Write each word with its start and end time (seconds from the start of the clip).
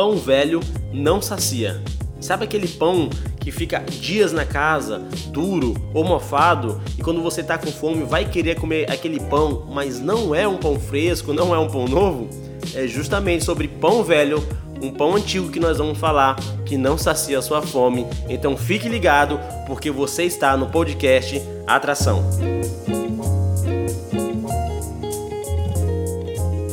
pão 0.00 0.16
velho 0.16 0.60
não 0.94 1.20
sacia. 1.20 1.78
Sabe 2.22 2.44
aquele 2.44 2.66
pão 2.66 3.10
que 3.38 3.52
fica 3.52 3.80
dias 3.80 4.32
na 4.32 4.46
casa, 4.46 4.98
duro 5.26 5.74
ou 5.92 6.02
mofado, 6.02 6.80
e 6.96 7.02
quando 7.02 7.22
você 7.22 7.42
tá 7.42 7.58
com 7.58 7.70
fome 7.70 8.02
vai 8.04 8.24
querer 8.24 8.58
comer 8.58 8.90
aquele 8.90 9.20
pão, 9.20 9.66
mas 9.70 10.00
não 10.00 10.34
é 10.34 10.48
um 10.48 10.56
pão 10.56 10.80
fresco, 10.80 11.34
não 11.34 11.54
é 11.54 11.58
um 11.58 11.68
pão 11.68 11.86
novo? 11.86 12.30
É 12.74 12.86
justamente 12.86 13.44
sobre 13.44 13.68
pão 13.68 14.02
velho, 14.02 14.42
um 14.80 14.90
pão 14.90 15.16
antigo 15.16 15.50
que 15.50 15.60
nós 15.60 15.76
vamos 15.76 15.98
falar 15.98 16.36
que 16.64 16.78
não 16.78 16.96
sacia 16.96 17.38
a 17.38 17.42
sua 17.42 17.60
fome. 17.60 18.06
Então 18.26 18.56
fique 18.56 18.88
ligado, 18.88 19.38
porque 19.66 19.90
você 19.90 20.24
está 20.24 20.56
no 20.56 20.68
podcast 20.68 21.42
Atração. 21.66 22.24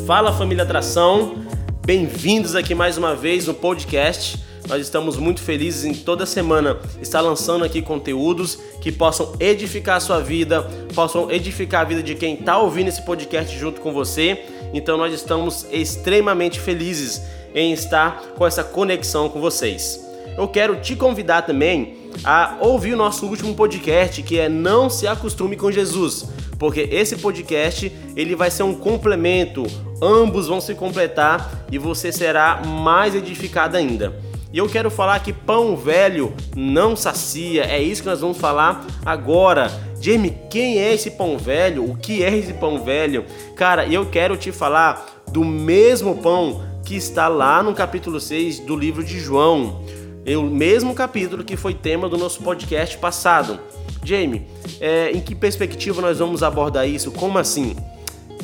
Fala 0.05 0.31
família 0.31 0.63
Atração, 0.63 1.45
bem-vindos 1.88 2.54
aqui 2.54 2.75
mais 2.75 2.97
uma 2.97 3.15
vez 3.15 3.47
no 3.47 3.54
podcast. 3.54 4.43
Nós 4.67 4.81
estamos 4.81 5.15
muito 5.15 5.41
felizes 5.41 5.86
em 5.86 5.93
toda 5.93 6.25
semana 6.25 6.77
estar 7.01 7.21
lançando 7.21 7.63
aqui 7.63 7.82
conteúdos 7.82 8.60
que 8.82 8.91
possam 8.91 9.32
edificar 9.39 9.96
a 9.96 10.00
sua 10.01 10.19
vida, 10.19 10.63
possam 10.93 11.32
edificar 11.32 11.83
a 11.83 11.86
vida 11.86 12.04
de 12.04 12.13
quem 12.13 12.33
está 12.33 12.57
ouvindo 12.57 12.89
esse 12.89 13.01
podcast 13.04 13.57
junto 13.57 13.79
com 13.79 13.93
você. 13.93 14.43
Então 14.73 14.97
nós 14.97 15.13
estamos 15.13 15.65
extremamente 15.71 16.60
felizes 16.60 17.21
em 17.55 17.71
estar 17.71 18.33
com 18.35 18.46
essa 18.46 18.65
conexão 18.65 19.29
com 19.29 19.39
vocês. 19.39 20.05
Eu 20.38 20.49
quero 20.49 20.82
te 20.82 20.93
convidar 20.93 21.43
também 21.43 22.11
a 22.21 22.57
ouvir 22.60 22.96
o 22.96 22.97
nosso 22.97 23.25
último 23.25 23.55
podcast, 23.55 24.21
que 24.24 24.38
é 24.38 24.49
Não 24.49 24.89
se 24.89 25.07
acostume 25.07 25.55
com 25.55 25.71
Jesus, 25.71 26.25
porque 26.57 26.88
esse 26.92 27.18
podcast 27.18 27.92
ele 28.16 28.36
vai 28.36 28.50
ser 28.50 28.64
um 28.64 28.74
complemento, 28.74 29.66
ambos 30.02 30.47
vão 30.47 30.60
se 30.60 30.74
completar 30.74 31.66
e 31.71 31.78
você 31.78 32.11
será 32.11 32.61
mais 32.66 33.16
edificado 33.16 33.78
ainda. 33.78 34.14
E 34.52 34.58
eu 34.58 34.67
quero 34.67 34.89
falar 34.89 35.20
que 35.20 35.33
pão 35.33 35.75
velho 35.75 36.33
não 36.56 36.95
sacia. 36.95 37.66
É 37.66 37.81
isso 37.81 38.02
que 38.02 38.09
nós 38.09 38.22
vamos 38.22 38.38
falar 38.38 38.86
agora. 39.05 39.69
Jamie, 39.99 40.38
quem 40.49 40.80
é 40.80 40.94
esse 40.94 41.11
pão 41.11 41.38
velho? 41.38 41.83
O 41.83 41.97
que 41.97 42.23
é 42.23 42.36
esse 42.36 42.53
pão 42.53 42.83
velho? 42.83 43.25
Cara, 43.55 43.86
eu 43.86 44.05
quero 44.05 44.38
te 44.38 44.52
falar 44.52 45.23
do 45.27 45.44
mesmo 45.44 46.16
pão 46.16 46.64
que 46.86 46.95
está 46.95 47.27
lá 47.27 47.61
no 47.61 47.73
capítulo 47.73 48.19
6 48.19 48.59
do 48.59 48.75
livro 48.75 49.03
de 49.03 49.19
João. 49.19 49.83
É 50.25 50.38
o 50.38 50.44
mesmo 50.44 50.95
capítulo 50.95 51.44
que 51.44 51.58
foi 51.58 51.73
tema 51.73 52.08
do 52.08 52.17
nosso 52.17 52.42
podcast 52.42 52.97
passado. 52.97 53.59
Jamie, 54.08 54.44
é, 54.80 55.11
em 55.11 55.19
que 55.19 55.36
perspectiva 55.36 56.02
nós 56.02 56.19
vamos 56.19 56.41
abordar 56.41 56.88
isso? 56.88 57.11
Como 57.11 57.38
assim? 57.38 57.75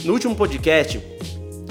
No 0.04 0.12
último 0.12 0.36
podcast, 0.36 1.02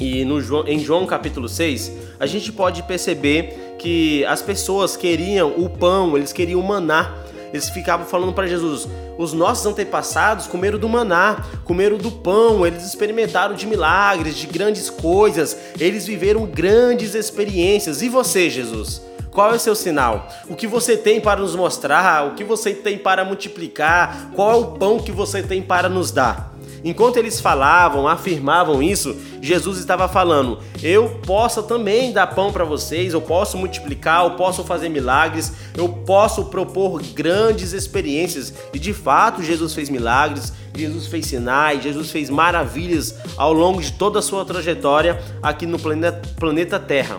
e 0.01 0.25
no, 0.25 0.41
em 0.67 0.79
João 0.79 1.05
capítulo 1.05 1.47
6, 1.47 1.93
a 2.19 2.25
gente 2.25 2.51
pode 2.51 2.83
perceber 2.85 3.77
que 3.79 4.25
as 4.25 4.41
pessoas 4.41 4.97
queriam 4.97 5.53
o 5.59 5.69
pão, 5.69 6.17
eles 6.17 6.33
queriam 6.33 6.59
o 6.59 6.67
maná. 6.67 7.19
Eles 7.53 7.69
ficavam 7.69 8.07
falando 8.07 8.33
para 8.33 8.47
Jesus: 8.47 8.89
os 9.19 9.35
nossos 9.35 9.67
antepassados 9.67 10.47
comeram 10.47 10.79
do 10.79 10.89
maná, 10.89 11.45
comeram 11.63 11.99
do 11.99 12.11
pão, 12.11 12.67
eles 12.67 12.87
experimentaram 12.87 13.55
de 13.55 13.67
milagres, 13.67 14.37
de 14.37 14.47
grandes 14.47 14.89
coisas, 14.89 15.55
eles 15.79 16.07
viveram 16.07 16.47
grandes 16.47 17.15
experiências. 17.15 18.01
E 18.01 18.09
você, 18.09 18.49
Jesus? 18.49 19.03
Qual 19.33 19.51
é 19.51 19.57
o 19.57 19.59
seu 19.59 19.75
sinal? 19.75 20.29
O 20.47 20.55
que 20.55 20.67
você 20.67 20.95
tem 20.95 21.19
para 21.19 21.41
nos 21.41 21.57
mostrar? 21.57 22.27
O 22.27 22.35
que 22.35 22.45
você 22.45 22.75
tem 22.75 22.99
para 22.99 23.25
multiplicar? 23.25 24.31
Qual 24.35 24.53
é 24.53 24.57
o 24.57 24.67
pão 24.73 24.99
que 24.99 25.11
você 25.11 25.43
tem 25.43 25.63
para 25.63 25.89
nos 25.89 26.11
dar? 26.11 26.53
Enquanto 26.85 27.17
eles 27.17 27.41
falavam, 27.41 28.07
afirmavam 28.07 28.83
isso, 28.83 29.17
Jesus 29.41 29.79
estava 29.79 30.07
falando: 30.07 30.59
Eu 30.83 31.21
posso 31.25 31.63
também 31.63 32.13
dar 32.13 32.27
pão 32.27 32.53
para 32.53 32.65
vocês, 32.65 33.15
eu 33.15 33.23
posso 33.23 33.57
multiplicar, 33.57 34.25
eu 34.25 34.33
posso 34.33 34.65
fazer 34.65 34.91
milagres, 34.91 35.51
eu 35.79 35.89
posso 35.89 36.47
propor 36.47 37.01
grandes 37.15 37.73
experiências. 37.73 38.53
E 38.75 38.79
de 38.79 38.93
fato, 38.93 39.43
Jesus 39.43 39.73
fez 39.73 39.89
milagres, 39.89 40.53
Jesus 40.77 41.07
fez 41.07 41.25
sinais, 41.25 41.83
Jesus 41.83 42.11
fez 42.11 42.29
maravilhas 42.29 43.15
ao 43.39 43.55
longo 43.55 43.81
de 43.81 43.93
toda 43.93 44.19
a 44.19 44.23
sua 44.23 44.45
trajetória 44.45 45.23
aqui 45.43 45.65
no 45.65 45.79
planeta, 45.79 46.21
planeta 46.37 46.79
Terra. 46.79 47.19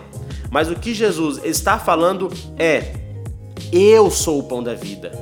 Mas 0.50 0.70
o 0.70 0.74
que 0.74 0.94
Jesus 0.94 1.40
está 1.44 1.78
falando 1.78 2.30
é: 2.58 2.94
Eu 3.72 4.10
sou 4.10 4.38
o 4.38 4.42
pão 4.42 4.62
da 4.62 4.74
vida. 4.74 5.12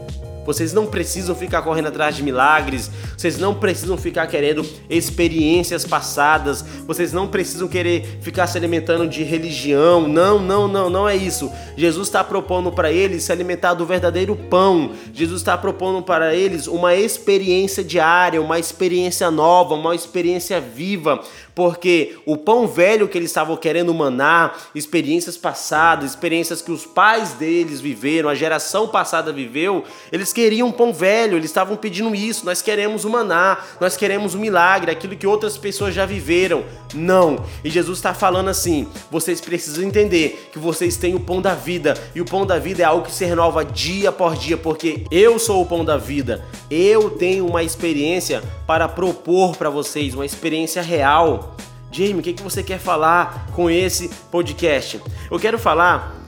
Vocês 0.44 0.72
não 0.72 0.86
precisam 0.86 1.34
ficar 1.34 1.62
correndo 1.62 1.88
atrás 1.88 2.16
de 2.16 2.22
milagres, 2.22 2.90
vocês 3.16 3.38
não 3.38 3.54
precisam 3.54 3.96
ficar 3.96 4.26
querendo 4.26 4.64
experiências 4.90 5.84
passadas, 5.84 6.64
vocês 6.86 7.12
não 7.12 7.28
precisam 7.28 7.68
querer 7.68 8.18
ficar 8.20 8.46
se 8.46 8.58
alimentando 8.58 9.06
de 9.06 9.22
religião. 9.22 10.08
Não, 10.08 10.38
não, 10.38 10.66
não, 10.66 10.90
não 10.90 11.08
é 11.08 11.16
isso. 11.16 11.50
Jesus 11.76 12.08
está 12.08 12.24
propondo 12.24 12.72
para 12.72 12.90
eles 12.90 13.22
se 13.22 13.32
alimentar 13.32 13.74
do 13.74 13.86
verdadeiro 13.86 14.34
pão. 14.34 14.92
Jesus 15.12 15.40
está 15.40 15.56
propondo 15.56 16.02
para 16.02 16.34
eles 16.34 16.66
uma 16.66 16.94
experiência 16.94 17.84
diária, 17.84 18.40
uma 18.40 18.58
experiência 18.58 19.30
nova, 19.30 19.74
uma 19.74 19.94
experiência 19.94 20.60
viva, 20.60 21.20
porque 21.54 22.16
o 22.26 22.36
pão 22.36 22.66
velho 22.66 23.08
que 23.08 23.18
eles 23.18 23.30
estavam 23.30 23.56
querendo 23.56 23.92
manar, 23.92 24.70
experiências 24.74 25.36
passadas, 25.36 26.10
experiências 26.10 26.62
que 26.62 26.72
os 26.72 26.86
pais 26.86 27.32
deles 27.32 27.80
viveram, 27.80 28.28
a 28.28 28.34
geração 28.34 28.88
passada 28.88 29.32
viveu, 29.32 29.84
eles 30.10 30.31
queriam 30.32 30.72
pão 30.72 30.92
velho, 30.92 31.36
eles 31.36 31.50
estavam 31.50 31.76
pedindo 31.76 32.14
isso. 32.14 32.44
Nós 32.44 32.62
queremos 32.62 33.04
o 33.04 33.10
maná, 33.10 33.58
nós 33.80 33.96
queremos 33.96 34.34
o 34.34 34.38
milagre, 34.38 34.90
aquilo 34.90 35.16
que 35.16 35.26
outras 35.26 35.56
pessoas 35.56 35.94
já 35.94 36.06
viveram. 36.06 36.64
Não. 36.94 37.44
E 37.62 37.70
Jesus 37.70 37.98
está 37.98 38.14
falando 38.14 38.48
assim: 38.48 38.88
vocês 39.10 39.40
precisam 39.40 39.84
entender 39.84 40.50
que 40.52 40.58
vocês 40.58 40.96
têm 40.96 41.14
o 41.14 41.20
pão 41.20 41.40
da 41.40 41.54
vida, 41.54 41.94
e 42.14 42.20
o 42.20 42.24
pão 42.24 42.46
da 42.46 42.58
vida 42.58 42.82
é 42.82 42.84
algo 42.84 43.06
que 43.06 43.12
se 43.12 43.24
renova 43.24 43.64
dia 43.64 44.10
por 44.10 44.36
dia, 44.36 44.56
porque 44.56 45.04
eu 45.10 45.38
sou 45.38 45.62
o 45.62 45.66
pão 45.66 45.84
da 45.84 45.96
vida. 45.96 46.44
Eu 46.70 47.10
tenho 47.10 47.46
uma 47.46 47.62
experiência 47.62 48.42
para 48.66 48.88
propor 48.88 49.56
para 49.56 49.70
vocês, 49.70 50.14
uma 50.14 50.26
experiência 50.26 50.82
real. 50.82 51.56
Jamie, 51.90 52.20
o 52.20 52.22
que, 52.22 52.32
que 52.32 52.42
você 52.42 52.62
quer 52.62 52.78
falar 52.78 53.48
com 53.52 53.68
esse 53.68 54.08
podcast? 54.30 54.98
Eu 55.30 55.38
quero 55.38 55.58
falar 55.58 56.21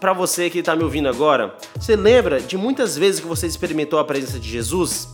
para 0.00 0.12
você 0.12 0.50
que 0.50 0.58
está 0.58 0.74
me 0.76 0.82
ouvindo 0.82 1.08
agora, 1.08 1.54
você 1.78 1.96
lembra 1.96 2.40
de 2.40 2.56
muitas 2.56 2.96
vezes 2.96 3.20
que 3.20 3.26
você 3.26 3.46
experimentou 3.46 3.98
a 3.98 4.04
presença 4.04 4.38
de 4.38 4.48
Jesus? 4.48 5.08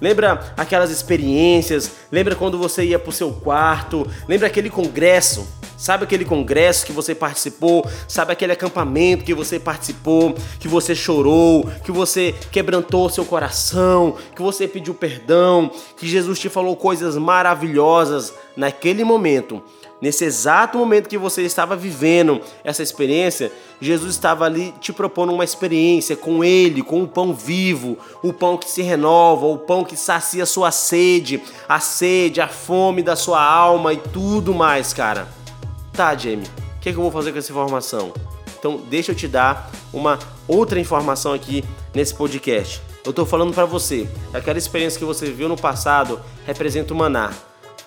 Lembra 0.00 0.52
aquelas 0.56 0.90
experiências? 0.90 1.90
Lembra 2.10 2.34
quando 2.34 2.58
você 2.58 2.84
ia 2.84 2.98
para 2.98 3.10
o 3.10 3.12
seu 3.12 3.32
quarto? 3.32 4.06
Lembra 4.28 4.48
aquele 4.48 4.68
congresso? 4.68 5.46
Sabe 5.76 6.04
aquele 6.04 6.24
congresso 6.24 6.86
que 6.86 6.92
você 6.92 7.14
participou? 7.14 7.86
Sabe 8.08 8.32
aquele 8.32 8.52
acampamento 8.52 9.24
que 9.24 9.34
você 9.34 9.58
participou? 9.58 10.34
Que 10.58 10.68
você 10.68 10.94
chorou? 10.94 11.68
Que 11.84 11.90
você 11.90 12.34
quebrantou 12.50 13.10
seu 13.10 13.24
coração? 13.24 14.16
Que 14.34 14.42
você 14.42 14.68
pediu 14.68 14.94
perdão? 14.94 15.70
Que 15.96 16.06
Jesus 16.06 16.38
te 16.38 16.48
falou 16.48 16.76
coisas 16.76 17.16
maravilhosas 17.16 18.32
naquele 18.56 19.04
momento? 19.04 19.62
Nesse 20.04 20.26
exato 20.26 20.76
momento 20.76 21.08
que 21.08 21.16
você 21.16 21.40
estava 21.44 21.74
vivendo 21.74 22.38
essa 22.62 22.82
experiência, 22.82 23.50
Jesus 23.80 24.10
estava 24.10 24.44
ali 24.44 24.74
te 24.78 24.92
propondo 24.92 25.32
uma 25.32 25.44
experiência 25.44 26.14
com 26.14 26.44
Ele, 26.44 26.82
com 26.82 27.02
o 27.02 27.08
pão 27.08 27.32
vivo, 27.32 27.96
o 28.22 28.30
pão 28.30 28.58
que 28.58 28.70
se 28.70 28.82
renova, 28.82 29.46
o 29.46 29.56
pão 29.56 29.82
que 29.82 29.96
sacia 29.96 30.42
a 30.42 30.46
sua 30.46 30.70
sede, 30.70 31.42
a 31.66 31.80
sede, 31.80 32.42
a 32.42 32.46
fome 32.46 33.02
da 33.02 33.16
sua 33.16 33.42
alma 33.42 33.94
e 33.94 33.96
tudo 33.96 34.52
mais, 34.52 34.92
cara. 34.92 35.26
Tá, 35.94 36.14
Jamie, 36.14 36.50
o 36.76 36.80
que, 36.82 36.90
é 36.90 36.92
que 36.92 36.98
eu 36.98 37.02
vou 37.02 37.10
fazer 37.10 37.32
com 37.32 37.38
essa 37.38 37.50
informação? 37.50 38.12
Então, 38.58 38.82
deixa 38.90 39.12
eu 39.12 39.16
te 39.16 39.26
dar 39.26 39.70
uma 39.90 40.18
outra 40.46 40.78
informação 40.78 41.32
aqui 41.32 41.64
nesse 41.94 42.14
podcast. 42.14 42.82
Eu 43.06 43.08
estou 43.08 43.24
falando 43.24 43.54
para 43.54 43.64
você, 43.64 44.06
aquela 44.34 44.58
experiência 44.58 44.98
que 44.98 45.04
você 45.06 45.30
viu 45.30 45.48
no 45.48 45.56
passado 45.56 46.20
representa 46.44 46.92
o 46.92 46.96
maná. 46.96 47.32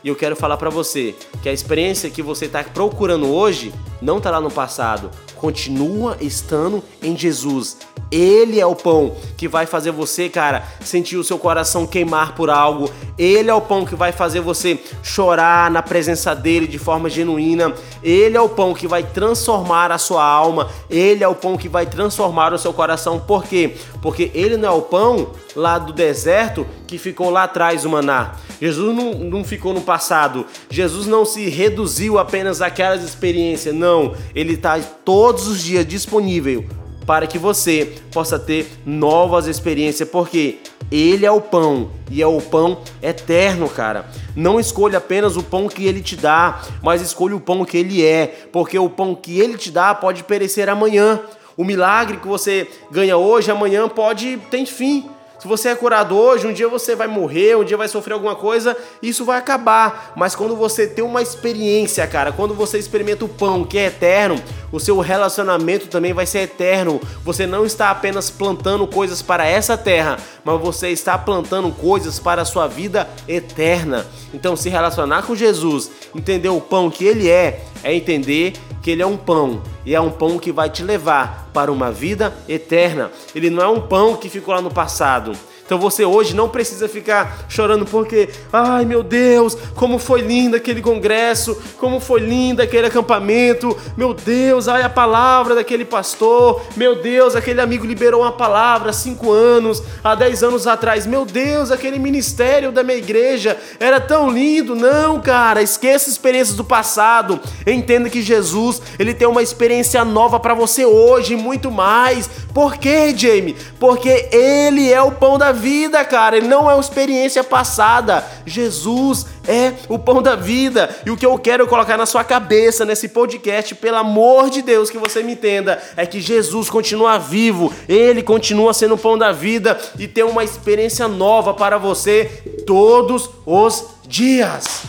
E 0.07 0.09
eu 0.09 0.15
quero 0.15 0.37
falar 0.37 0.55
para 0.55 0.69
você 0.69 1.13
que 1.43 1.49
a 1.49 1.51
experiência 1.51 2.09
que 2.09 2.21
você 2.21 2.45
está 2.45 2.63
procurando 2.63 3.27
hoje 3.27 3.73
não 4.01 4.17
está 4.17 4.31
lá 4.31 4.41
no 4.41 4.51
passado, 4.51 5.09
continua 5.35 6.17
estando 6.19 6.83
em 7.01 7.15
Jesus. 7.15 7.77
Ele 8.09 8.59
é 8.59 8.65
o 8.65 8.75
pão 8.75 9.15
que 9.35 9.47
vai 9.47 9.65
fazer 9.65 9.91
você, 9.91 10.29
cara, 10.29 10.63
sentir 10.81 11.17
o 11.17 11.23
seu 11.23 11.37
coração 11.37 11.85
queimar 11.85 12.35
por 12.35 12.49
algo. 12.49 12.89
Ele 13.17 13.49
é 13.49 13.53
o 13.53 13.61
pão 13.61 13.85
que 13.85 13.95
vai 13.95 14.11
fazer 14.11 14.39
você 14.39 14.79
chorar 15.03 15.69
na 15.69 15.81
presença 15.81 16.33
dele 16.33 16.67
de 16.67 16.79
forma 16.79 17.09
genuína. 17.09 17.73
Ele 18.01 18.37
é 18.37 18.41
o 18.41 18.47
pão 18.47 18.73
que 18.73 18.87
vai 18.87 19.03
transformar 19.03 19.91
a 19.91 19.97
sua 19.97 20.23
alma. 20.23 20.69
Ele 20.89 21.23
é 21.23 21.27
o 21.27 21.35
pão 21.35 21.57
que 21.57 21.67
vai 21.67 21.85
transformar 21.85 22.53
o 22.53 22.57
seu 22.57 22.71
coração. 22.71 23.19
Por 23.19 23.43
quê? 23.43 23.75
Porque 24.01 24.31
ele 24.33 24.55
não 24.55 24.69
é 24.69 24.71
o 24.71 24.81
pão 24.81 25.31
lá 25.55 25.77
do 25.77 25.91
deserto 25.91 26.65
que 26.87 26.97
ficou 26.97 27.29
lá 27.29 27.43
atrás 27.43 27.83
o 27.83 27.89
maná. 27.89 28.35
Jesus 28.61 28.95
não, 28.95 29.13
não 29.13 29.43
ficou 29.43 29.73
no 29.73 29.81
passado. 29.81 30.45
Jesus 30.69 31.05
não 31.07 31.25
se 31.25 31.49
reduziu 31.49 32.17
apenas 32.17 32.61
àquelas 32.61 33.03
experiências. 33.03 33.75
Não. 33.75 33.86
Ele 34.33 34.53
está 34.53 34.79
todos 34.79 35.47
os 35.47 35.63
dias 35.63 35.85
disponível 35.85 36.65
para 37.05 37.25
que 37.25 37.37
você 37.37 37.93
possa 38.11 38.37
ter 38.37 38.69
novas 38.85 39.47
experiências, 39.47 40.09
porque 40.09 40.57
ele 40.91 41.25
é 41.25 41.31
o 41.31 41.39
pão 41.39 41.89
e 42.11 42.21
é 42.21 42.27
o 42.27 42.41
pão 42.41 42.79
eterno, 43.01 43.69
cara. 43.69 44.05
Não 44.35 44.59
escolha 44.59 44.97
apenas 44.97 45.37
o 45.37 45.43
pão 45.43 45.69
que 45.69 45.85
ele 45.85 46.01
te 46.01 46.17
dá, 46.17 46.61
mas 46.83 47.01
escolha 47.01 47.35
o 47.35 47.39
pão 47.39 47.63
que 47.63 47.77
ele 47.77 48.05
é, 48.05 48.47
porque 48.51 48.77
o 48.77 48.89
pão 48.89 49.15
que 49.15 49.39
ele 49.39 49.57
te 49.57 49.71
dá 49.71 49.95
pode 49.95 50.23
perecer 50.25 50.67
amanhã. 50.67 51.21
O 51.55 51.63
milagre 51.63 52.17
que 52.17 52.27
você 52.27 52.67
ganha 52.91 53.17
hoje, 53.17 53.49
amanhã 53.49 53.87
pode 53.87 54.37
ter 54.51 54.65
fim. 54.65 55.09
Se 55.39 55.47
você 55.47 55.69
é 55.69 55.75
curado 55.75 56.17
hoje, 56.17 56.47
um 56.47 56.53
dia 56.53 56.67
você 56.67 56.95
vai 56.95 57.07
morrer, 57.07 57.55
um 57.55 57.63
dia 57.63 57.77
vai 57.77 57.87
sofrer 57.87 58.13
alguma 58.13 58.35
coisa, 58.35 58.75
isso 59.03 59.23
vai 59.23 59.37
acabar. 59.37 60.13
Mas 60.15 60.35
quando 60.35 60.55
você 60.55 60.87
tem 60.87 61.03
uma 61.03 61.21
experiência, 61.21 62.07
cara, 62.07 62.31
quando 62.31 62.55
você 62.55 62.79
experimenta 62.79 63.23
o 63.23 63.29
pão 63.29 63.63
que 63.63 63.77
é 63.77 63.85
eterno, 63.85 64.41
o 64.71 64.79
seu 64.79 64.99
relacionamento 64.99 65.87
também 65.87 66.11
vai 66.11 66.25
ser 66.25 66.39
eterno. 66.39 66.99
Você 67.23 67.45
não 67.45 67.65
está 67.65 67.91
apenas 67.91 68.31
plantando 68.31 68.87
coisas 68.87 69.21
para 69.21 69.45
essa 69.45 69.77
terra, 69.77 70.17
mas 70.43 70.59
você 70.59 70.89
está 70.89 71.15
plantando 71.17 71.71
coisas 71.71 72.17
para 72.17 72.41
a 72.41 72.45
sua 72.45 72.67
vida 72.67 73.07
eterna. 73.27 74.07
Então, 74.33 74.55
se 74.55 74.69
relacionar 74.69 75.21
com 75.21 75.35
Jesus, 75.35 75.91
entender 76.15 76.49
o 76.49 76.59
pão 76.59 76.89
que 76.89 77.05
ele 77.05 77.29
é, 77.29 77.63
é 77.83 77.93
entender 77.93 78.53
que 78.81 78.91
ele 78.91 79.03
é 79.03 79.05
um 79.05 79.17
pão 79.17 79.61
e 79.85 79.93
é 79.93 80.01
um 80.01 80.09
pão 80.09 80.39
que 80.39 80.51
vai 80.51 80.69
te 80.69 80.81
levar 80.83 81.46
para 81.57 81.71
uma 81.71 81.91
vida 81.91 82.35
eterna. 82.47 83.09
Ele 83.33 83.49
não 83.49 83.63
é 83.63 83.67
um 83.67 83.81
pão 83.81 84.15
que 84.15 84.29
ficou 84.29 84.53
lá 84.53 84.61
no 84.61 84.69
passado. 84.69 85.31
Então 85.67 85.77
você 85.77 86.05
hoje 86.05 86.33
não 86.33 86.47
precisa 86.47 86.87
ficar 86.87 87.45
chorando 87.49 87.85
porque, 87.85 88.29
ai 88.53 88.85
meu 88.85 89.03
Deus, 89.03 89.53
como 89.75 89.99
foi 89.99 90.21
lindo 90.21 90.55
aquele 90.55 90.81
congresso, 90.81 91.61
como 91.77 91.99
foi 91.99 92.21
lindo 92.21 92.61
aquele 92.61 92.87
acampamento, 92.87 93.77
meu 93.97 94.13
Deus, 94.13 94.69
ai 94.69 94.81
a 94.81 94.89
palavra 94.89 95.55
daquele 95.55 95.83
pastor, 95.83 96.61
meu 96.77 96.95
Deus, 97.01 97.35
aquele 97.35 97.59
amigo 97.59 97.85
liberou 97.85 98.21
uma 98.21 98.31
palavra 98.31 98.91
há 98.91 98.93
cinco 98.93 99.29
anos, 99.29 99.83
há 100.01 100.15
dez 100.15 100.41
anos 100.41 100.65
atrás, 100.65 101.05
meu 101.05 101.25
Deus, 101.25 101.69
aquele 101.69 101.99
ministério 101.99 102.71
da 102.71 102.81
minha 102.81 102.97
igreja 102.97 103.57
era 103.77 103.99
tão 103.99 104.31
lindo. 104.31 104.73
Não, 104.73 105.19
cara, 105.19 105.61
esqueça 105.61 106.09
experiências 106.09 106.55
do 106.55 106.63
passado, 106.63 107.41
entenda 107.65 108.09
que 108.09 108.21
Jesus, 108.21 108.81
ele 108.97 109.13
tem 109.13 109.27
uma 109.27 109.43
experiência 109.43 110.05
nova 110.05 110.39
para 110.39 110.53
você 110.53 110.85
hoje, 110.85 111.35
muito 111.47 111.71
mais. 111.71 112.29
Por 112.53 112.77
quê, 112.77 113.15
Jamie? 113.15 113.55
Porque 113.79 114.27
ele 114.31 114.91
é 114.91 115.01
o 115.01 115.13
pão 115.13 115.37
da 115.37 115.53
vida, 115.53 116.03
cara. 116.03 116.35
Ele 116.37 116.47
não 116.47 116.69
é 116.69 116.73
uma 116.73 116.81
experiência 116.81 117.43
passada. 117.43 118.25
Jesus 118.45 119.25
é 119.47 119.73
o 119.87 119.97
pão 119.97 120.21
da 120.21 120.35
vida. 120.35 120.89
E 121.05 121.09
o 121.09 121.15
que 121.15 121.25
eu 121.25 121.39
quero 121.39 121.65
colocar 121.67 121.97
na 121.97 122.05
sua 122.05 122.23
cabeça 122.23 122.83
nesse 122.83 123.07
podcast, 123.07 123.73
pelo 123.75 123.97
amor 123.97 124.49
de 124.49 124.61
Deus, 124.61 124.89
que 124.89 124.97
você 124.97 125.23
me 125.23 125.33
entenda, 125.33 125.81
é 125.95 126.05
que 126.05 126.19
Jesus 126.19 126.69
continua 126.69 127.17
vivo. 127.17 127.73
Ele 127.87 128.21
continua 128.21 128.73
sendo 128.73 128.95
o 128.95 128.97
pão 128.97 129.17
da 129.17 129.31
vida 129.31 129.79
e 129.97 130.07
tem 130.07 130.25
uma 130.25 130.43
experiência 130.43 131.07
nova 131.07 131.53
para 131.53 131.77
você 131.77 132.25
todos 132.65 133.29
os 133.45 133.85
dias. 134.05 134.83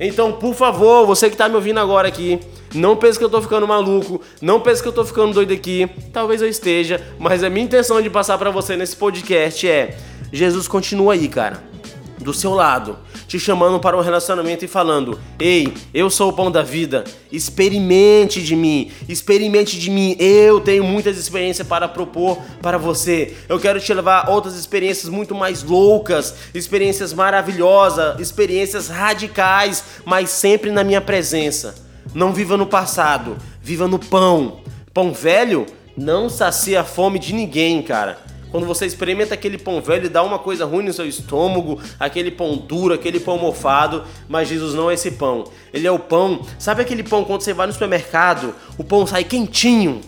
Então, 0.00 0.32
por 0.32 0.54
favor, 0.54 1.06
você 1.06 1.28
que 1.28 1.34
está 1.34 1.48
me 1.48 1.56
ouvindo 1.56 1.78
agora 1.78 2.08
aqui, 2.08 2.40
não 2.74 2.96
pense 2.96 3.18
que 3.18 3.24
eu 3.24 3.30
tô 3.30 3.40
ficando 3.40 3.66
maluco, 3.66 4.20
não 4.40 4.60
pense 4.60 4.82
que 4.82 4.88
eu 4.88 4.92
tô 4.92 5.04
ficando 5.04 5.32
doido 5.32 5.52
aqui. 5.52 5.88
Talvez 6.12 6.42
eu 6.42 6.48
esteja, 6.48 7.00
mas 7.18 7.42
a 7.42 7.50
minha 7.50 7.64
intenção 7.64 8.02
de 8.02 8.10
passar 8.10 8.36
para 8.38 8.50
você 8.50 8.76
nesse 8.76 8.96
podcast 8.96 9.66
é: 9.66 9.96
Jesus 10.32 10.68
continua 10.68 11.14
aí, 11.14 11.28
cara, 11.28 11.62
do 12.18 12.34
seu 12.34 12.52
lado, 12.52 12.98
te 13.26 13.38
chamando 13.38 13.80
para 13.80 13.96
um 13.96 14.00
relacionamento 14.00 14.64
e 14.64 14.68
falando: 14.68 15.18
Ei, 15.38 15.72
eu 15.94 16.10
sou 16.10 16.30
o 16.30 16.32
pão 16.32 16.50
da 16.50 16.62
vida, 16.62 17.04
experimente 17.32 18.42
de 18.42 18.54
mim, 18.54 18.90
experimente 19.08 19.78
de 19.78 19.90
mim. 19.90 20.14
Eu 20.18 20.60
tenho 20.60 20.84
muitas 20.84 21.16
experiências 21.16 21.66
para 21.66 21.88
propor 21.88 22.38
para 22.60 22.76
você. 22.76 23.34
Eu 23.48 23.58
quero 23.58 23.80
te 23.80 23.94
levar 23.94 24.26
a 24.26 24.30
outras 24.30 24.54
experiências 24.56 25.08
muito 25.10 25.34
mais 25.34 25.62
loucas, 25.62 26.34
experiências 26.52 27.12
maravilhosas, 27.12 28.20
experiências 28.20 28.88
radicais, 28.88 29.84
mas 30.04 30.30
sempre 30.30 30.70
na 30.70 30.84
minha 30.84 31.00
presença. 31.00 31.87
Não 32.14 32.32
viva 32.32 32.56
no 32.56 32.66
passado, 32.66 33.36
viva 33.62 33.86
no 33.86 33.98
pão. 33.98 34.60
Pão 34.94 35.12
velho 35.12 35.66
não 35.96 36.28
sacia 36.28 36.80
a 36.80 36.84
fome 36.84 37.18
de 37.18 37.34
ninguém, 37.34 37.82
cara. 37.82 38.18
Quando 38.50 38.66
você 38.66 38.86
experimenta 38.86 39.34
aquele 39.34 39.58
pão 39.58 39.80
velho, 39.82 40.08
dá 40.08 40.22
uma 40.22 40.38
coisa 40.38 40.64
ruim 40.64 40.84
no 40.84 40.92
seu 40.92 41.06
estômago, 41.06 41.78
aquele 42.00 42.30
pão 42.30 42.56
duro, 42.56 42.94
aquele 42.94 43.20
pão 43.20 43.36
mofado, 43.36 44.04
mas 44.26 44.48
Jesus 44.48 44.72
não 44.72 44.90
é 44.90 44.94
esse 44.94 45.10
pão. 45.10 45.44
Ele 45.72 45.86
é 45.86 45.92
o 45.92 45.98
pão. 45.98 46.40
Sabe 46.58 46.80
aquele 46.80 47.02
pão 47.02 47.24
quando 47.24 47.42
você 47.42 47.52
vai 47.52 47.66
no 47.66 47.72
supermercado, 47.74 48.54
o 48.78 48.84
pão 48.84 49.06
sai 49.06 49.24
quentinho? 49.24 50.00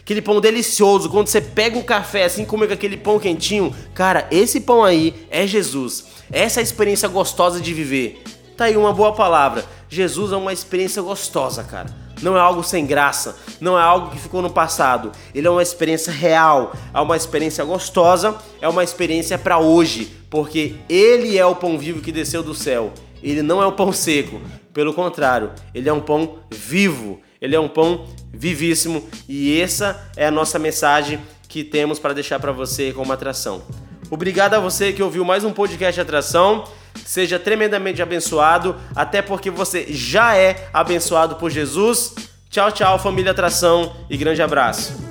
Aquele 0.00 0.20
pão 0.20 0.40
delicioso, 0.40 1.08
quando 1.08 1.28
você 1.28 1.40
pega 1.40 1.78
um 1.78 1.82
café 1.82 2.24
assim, 2.24 2.44
come 2.44 2.66
aquele 2.66 2.96
pão 2.96 3.18
quentinho, 3.18 3.74
cara, 3.94 4.26
esse 4.30 4.60
pão 4.60 4.82
aí 4.82 5.14
é 5.30 5.46
Jesus. 5.46 6.04
Essa 6.32 6.60
é 6.60 6.62
a 6.62 6.64
experiência 6.64 7.08
gostosa 7.08 7.60
de 7.60 7.72
viver. 7.72 8.22
Tá 8.56 8.64
aí 8.64 8.76
uma 8.76 8.92
boa 8.92 9.12
palavra. 9.12 9.64
Jesus 9.94 10.32
é 10.32 10.36
uma 10.36 10.52
experiência 10.52 11.00
gostosa, 11.00 11.62
cara. 11.62 11.88
Não 12.20 12.36
é 12.36 12.40
algo 12.40 12.64
sem 12.64 12.84
graça, 12.84 13.36
não 13.60 13.78
é 13.78 13.82
algo 13.82 14.10
que 14.10 14.18
ficou 14.18 14.42
no 14.42 14.50
passado. 14.50 15.12
Ele 15.32 15.46
é 15.46 15.50
uma 15.50 15.62
experiência 15.62 16.12
real, 16.12 16.72
é 16.92 17.00
uma 17.00 17.16
experiência 17.16 17.64
gostosa, 17.64 18.36
é 18.60 18.68
uma 18.68 18.82
experiência 18.82 19.38
para 19.38 19.58
hoje, 19.58 20.10
porque 20.28 20.74
ele 20.88 21.38
é 21.38 21.46
o 21.46 21.54
pão 21.54 21.78
vivo 21.78 22.00
que 22.00 22.10
desceu 22.10 22.42
do 22.42 22.54
céu. 22.54 22.92
Ele 23.22 23.40
não 23.40 23.62
é 23.62 23.66
o 23.66 23.72
pão 23.72 23.92
seco, 23.92 24.40
pelo 24.72 24.92
contrário, 24.92 25.52
ele 25.72 25.88
é 25.88 25.92
um 25.92 26.00
pão 26.00 26.40
vivo, 26.50 27.20
ele 27.40 27.54
é 27.54 27.60
um 27.60 27.68
pão 27.68 28.06
vivíssimo 28.32 29.08
e 29.28 29.60
essa 29.60 30.10
é 30.16 30.26
a 30.26 30.30
nossa 30.30 30.58
mensagem 30.58 31.20
que 31.48 31.62
temos 31.62 32.00
para 32.00 32.12
deixar 32.12 32.40
para 32.40 32.50
você 32.50 32.92
como 32.92 33.12
atração. 33.12 33.62
Obrigado 34.14 34.54
a 34.54 34.60
você 34.60 34.92
que 34.92 35.02
ouviu 35.02 35.24
mais 35.24 35.42
um 35.42 35.52
podcast 35.52 35.94
de 35.94 36.00
atração. 36.00 36.62
Seja 37.04 37.36
tremendamente 37.36 38.00
abençoado, 38.00 38.76
até 38.94 39.20
porque 39.20 39.50
você 39.50 39.86
já 39.88 40.36
é 40.36 40.68
abençoado 40.72 41.34
por 41.34 41.50
Jesus. 41.50 42.14
Tchau, 42.48 42.70
tchau, 42.70 42.96
família 42.96 43.32
Atração 43.32 43.92
e 44.08 44.16
grande 44.16 44.40
abraço. 44.40 45.03